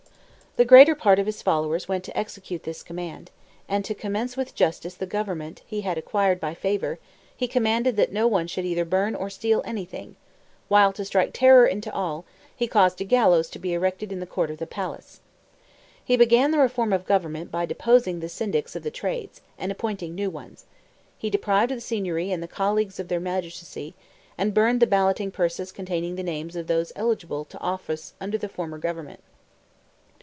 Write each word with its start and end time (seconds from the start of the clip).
The 0.57 0.65
greater 0.65 0.95
part 0.95 1.17
of 1.17 1.27
his 1.27 1.41
followers 1.41 1.87
went 1.87 2.03
to 2.03 2.17
execute 2.17 2.63
this 2.63 2.83
commission; 2.83 3.29
and, 3.69 3.85
to 3.85 3.95
commence 3.95 4.35
with 4.35 4.53
justice 4.53 4.95
the 4.95 5.05
government 5.05 5.61
he 5.65 5.79
had 5.79 5.97
acquired 5.97 6.41
by 6.41 6.55
favor, 6.55 6.99
he 7.37 7.47
commanded 7.47 7.95
that 7.95 8.11
no 8.11 8.27
one 8.27 8.47
should 8.47 8.65
either 8.65 8.83
burn 8.83 9.15
or 9.15 9.29
steal 9.29 9.61
anything; 9.63 10.17
while, 10.67 10.91
to 10.91 11.05
strike 11.05 11.31
terror 11.31 11.65
into 11.65 11.89
all, 11.93 12.25
he 12.53 12.67
caused 12.67 12.99
a 12.99 13.05
gallows 13.05 13.49
to 13.51 13.59
be 13.59 13.71
erected 13.71 14.11
in 14.11 14.19
the 14.19 14.25
court 14.25 14.51
of 14.51 14.57
the 14.57 14.67
palace. 14.67 15.21
He 16.03 16.17
began 16.17 16.51
the 16.51 16.57
reform 16.59 16.91
of 16.91 17.05
government 17.05 17.49
by 17.49 17.65
deposing 17.65 18.19
the 18.19 18.27
Syndics 18.27 18.75
of 18.75 18.83
the 18.83 18.91
trades, 18.91 19.39
and 19.57 19.71
appointing 19.71 20.13
new 20.15 20.29
ones; 20.29 20.65
he 21.17 21.29
deprived 21.29 21.71
the 21.71 21.79
Signory 21.79 22.29
and 22.29 22.43
the 22.43 22.47
Colleagues 22.49 22.99
of 22.99 23.07
their 23.07 23.21
magistracy, 23.21 23.95
and 24.37 24.53
burned 24.53 24.81
the 24.81 24.85
balloting 24.85 25.31
purses 25.31 25.71
containing 25.71 26.17
the 26.17 26.23
names 26.23 26.57
of 26.57 26.67
those 26.67 26.91
eligible 26.97 27.45
to 27.45 27.57
office 27.59 28.15
under 28.19 28.37
the 28.37 28.49
former 28.49 28.77
government. 28.77 29.21